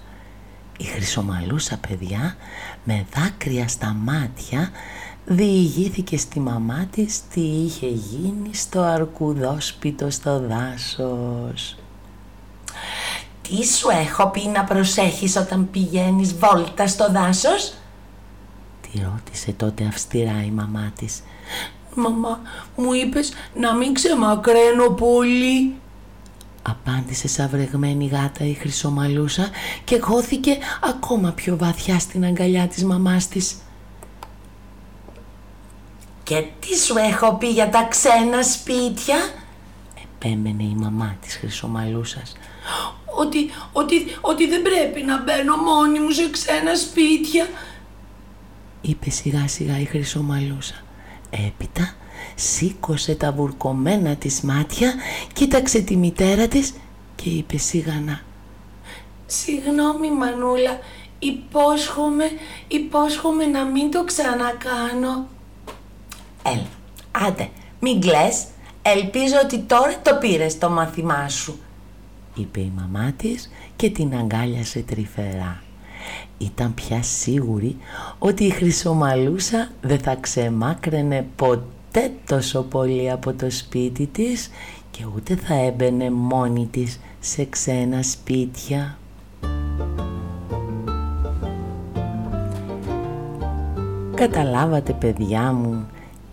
Η 0.78 0.84
Χρυσομαλούσα, 0.84 1.78
παιδιά, 1.88 2.36
με 2.84 3.06
δάκρυα 3.14 3.68
στα 3.68 3.96
μάτια, 4.04 4.70
διηγήθηκε 5.26 6.16
στη 6.16 6.40
μαμά 6.40 6.86
της 6.90 7.20
τι 7.28 7.40
είχε 7.40 7.86
γίνει 7.86 8.54
στο 8.54 8.80
αρκουδόσπιτο 8.80 10.10
στο 10.10 10.40
δάσος. 10.40 11.76
«Τι 13.42 13.66
σου 13.66 13.88
έχω 13.88 14.26
πει 14.28 14.46
να 14.46 14.64
προσέχεις 14.64 15.36
όταν 15.36 15.70
πηγαίνεις 15.70 16.34
βόλτα 16.34 16.86
στο 16.86 17.10
δάσος» 17.12 17.74
της 18.92 19.02
ρώτησε 19.02 19.52
τότε 19.52 19.84
αυστηρά 19.84 20.44
η 20.46 20.50
μαμά 20.50 20.92
της. 20.98 21.22
«Μαμά, 21.94 22.40
μου 22.76 22.92
είπες 22.92 23.32
να 23.54 23.74
μην 23.74 23.94
ξεμακραίνω 23.94 24.88
πολύ» 24.90 25.74
απάντησε 26.62 27.28
σαβρεγμένη 27.28 28.06
γάτα 28.06 28.44
η 28.44 28.52
χρυσομαλούσα 28.52 29.48
και 29.84 30.00
χώθηκε 30.00 30.58
ακόμα 30.82 31.30
πιο 31.30 31.56
βαθιά 31.56 31.98
στην 31.98 32.24
αγκαλιά 32.24 32.66
της 32.66 32.84
μαμάς 32.84 33.28
της. 33.28 33.56
«Και 36.22 36.44
τι 36.60 36.78
σου 36.78 36.94
έχω 36.96 37.34
πει 37.34 37.48
για 37.48 37.68
τα 37.68 37.86
ξένα 37.90 38.42
σπίτια» 38.42 39.16
επέμενε 40.02 40.62
η 40.62 40.74
μαμά 40.76 41.16
της 41.20 41.36
χρυσομαλούσας. 41.36 42.36
«Ότι, 43.16 43.50
ότι, 43.72 44.16
ότι 44.20 44.48
δεν 44.48 44.62
πρέπει 44.62 45.02
να 45.02 45.22
μπαίνω 45.22 45.56
μόνη 45.56 46.00
μου 46.00 46.10
σε 46.10 46.30
ξένα 46.30 46.74
σπίτια» 46.74 47.46
είπε 48.80 49.10
σιγά 49.10 49.48
σιγά 49.48 49.80
η 49.80 49.84
χρυσομαλούσα. 49.84 50.74
Έπειτα 51.30 51.94
σήκωσε 52.34 53.14
τα 53.14 53.32
βουρκωμένα 53.32 54.16
της 54.16 54.40
μάτια, 54.40 54.94
κοίταξε 55.32 55.80
τη 55.80 55.96
μητέρα 55.96 56.48
της 56.48 56.74
και 57.16 57.30
είπε 57.30 57.56
σιγανά 57.56 58.20
«Συγγνώμη 59.26 60.10
Μανούλα, 60.10 60.78
υπόσχομαι, 61.18 62.24
υπόσχομαι 62.68 63.46
να 63.46 63.64
μην 63.64 63.90
το 63.90 64.04
ξανακάνω». 64.04 65.26
«Έλα, 66.42 66.66
άντε, 67.10 67.48
μην 67.80 68.00
κλαις, 68.00 68.44
ελπίζω 68.82 69.34
ότι 69.42 69.58
τώρα 69.58 70.00
το 70.02 70.14
πήρες 70.20 70.58
το 70.58 70.70
μάθημά 70.70 71.28
σου», 71.28 71.58
είπε 72.34 72.60
η 72.60 72.72
μαμά 72.76 73.12
της 73.12 73.50
και 73.76 73.90
την 73.90 74.14
αγκάλιασε 74.14 74.80
τρυφερά. 74.80 75.62
Ήταν 76.38 76.74
πια 76.74 77.02
σίγουρη 77.02 77.76
ότι 78.18 78.44
η 78.44 78.50
χρυσομαλούσα 78.50 79.70
δεν 79.80 79.98
θα 79.98 80.16
ξεμάκραινε 80.20 81.26
ποτέ 81.36 82.12
τόσο 82.26 82.62
πολύ 82.62 83.10
από 83.10 83.32
το 83.32 83.50
σπίτι 83.50 84.06
της 84.06 84.50
και 84.90 85.04
ούτε 85.16 85.36
θα 85.36 85.54
έμπαινε 85.54 86.10
μόνη 86.10 86.68
της 86.70 87.00
σε 87.20 87.44
ξένα 87.44 88.02
σπίτια. 88.02 88.98
Καταλάβατε 94.14 94.92
παιδιά 94.92 95.52
μου 95.52 95.86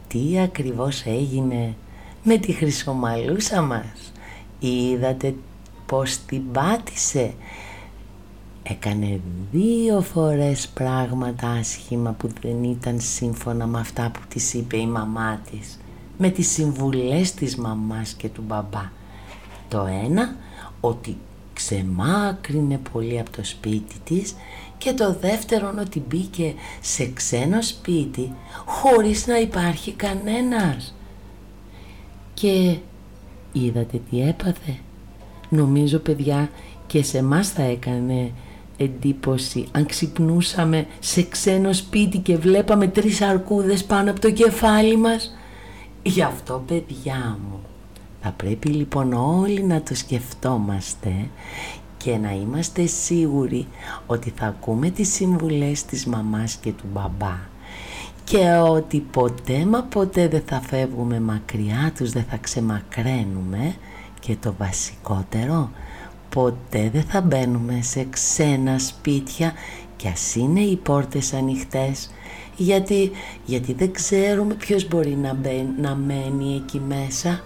τι 0.08 0.40
ακριβώς 0.40 1.04
έγινε 1.06 1.76
με 2.24 2.38
τη 2.38 2.52
χρυσομαλούσα 2.52 3.62
μας; 3.62 4.14
Είδατε 4.60 5.36
πως 5.86 6.18
την 6.26 6.52
πάτησε; 6.52 7.34
Έκανε 8.70 9.20
δύο 9.52 10.02
φορές 10.02 10.68
πράγματα 10.68 11.50
άσχημα 11.50 12.12
που 12.12 12.30
δεν 12.42 12.64
ήταν 12.64 13.00
σύμφωνα 13.00 13.68
με 13.68 13.80
αυτά 13.80 14.12
που 14.14 14.20
της 14.28 14.54
είπε 14.54 14.78
η 14.78 14.88
μαμά 14.88 15.42
της. 15.52 15.80
Με 16.18 16.30
τις 16.30 16.52
συμβουλές 16.52 17.34
της 17.34 17.56
μαμάς 17.56 18.14
και 18.14 18.30
του 18.30 18.44
μπαμπά. 18.48 18.92
Το 19.68 19.88
ένα 20.06 20.36
ότι 20.80 21.18
ξεμάκρινε 21.54 22.80
πολύ 22.92 23.20
από 23.20 23.32
το 23.32 23.44
σπίτι 23.44 23.96
της. 24.04 24.36
Και 24.78 24.94
το 24.94 25.14
δεύτερο 25.14 25.74
ότι 25.80 26.04
μπήκε 26.08 26.54
σε 26.82 27.12
ξένο 27.14 27.62
σπίτι 27.62 28.32
χωρίς 28.66 29.28
να 29.28 29.40
υπάρχει 29.40 29.92
κανένας. 29.92 30.96
Και 32.34 32.78
είδατε 33.52 34.02
τι 34.10 34.22
έπαθε. 34.22 34.78
Νομίζω 35.50 35.98
παιδιά 35.98 36.50
και 36.88 37.04
σε 37.04 37.24
μας 37.24 37.50
θα 37.50 37.64
έκανε 37.64 38.32
εντύπωση 38.78 39.68
αν 39.72 39.86
ξυπνούσαμε 39.86 40.88
σε 41.00 41.24
ξένο 41.24 41.74
σπίτι 41.74 42.18
και 42.18 42.38
βλέπαμε 42.38 42.88
τρεις 42.88 43.22
αρκούδες 43.22 43.84
πάνω 43.84 44.12
από 44.12 44.20
το 44.20 44.32
κεφάλι 44.32 44.98
μας. 44.98 45.36
Γι' 46.04 46.22
αυτό 46.22 46.64
παιδιά 46.68 47.38
μου 47.50 47.60
θα 48.22 48.32
πρέπει 48.32 48.70
λοιπόν 48.70 49.14
όλοι 49.14 49.64
να 49.64 49.82
το 49.82 49.96
σκεφτόμαστε 49.96 51.30
και 51.98 52.18
να 52.18 52.32
είμαστε 52.32 52.86
σίγουροι 52.86 53.68
ότι 54.06 54.34
θα 54.36 54.46
ακούμε 54.46 54.90
τις 54.90 55.14
συμβουλές 55.14 55.86
της 55.86 56.06
μαμάς 56.06 56.56
και 56.56 56.72
του 56.72 56.86
μπαμπά 56.94 57.38
και 58.24 58.50
ότι 58.70 59.00
ποτέ 59.00 59.66
μα 59.66 59.84
ποτέ 59.84 60.28
δεν 60.28 60.44
θα 60.46 60.62
φεύγουμε 60.62 61.20
μακριά 61.20 61.92
τους, 61.98 62.12
δεν 62.12 62.26
θα 62.30 62.38
ξεμακραίνουμε 62.38 63.76
και 64.20 64.36
το 64.40 64.54
βασικότερο 64.58 65.72
ποτέ 66.30 66.90
δεν 66.94 67.04
θα 67.04 67.22
μπαίνουμε 67.22 67.80
σε 67.82 68.08
ξένα 68.10 68.80
σπίτια 68.80 69.54
κι 69.96 70.08
ας 70.08 70.36
είναι 70.36 70.60
οι 70.60 70.76
πόρτες 70.76 71.34
ανοιχτές. 71.34 72.10
Γιατί, 72.56 73.12
γιατί 73.46 73.74
δεν 73.74 73.92
ξέρουμε 73.92 74.54
ποιος 74.54 74.88
μπορεί 74.88 75.16
να, 75.16 75.34
μπαίνει, 75.34 75.70
να 75.82 75.96
μένει 75.96 76.56
εκεί 76.56 76.82
μέσα 76.88 77.44